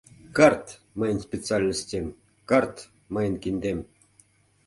[0.37, 0.65] —Карт—
[0.99, 2.05] мыйын специальностем,
[2.49, 2.75] карт—
[3.13, 3.79] мыйын киндем.